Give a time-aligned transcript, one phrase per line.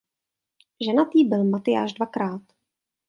[0.81, 2.41] Ženatý byl Matyáš dvakrát.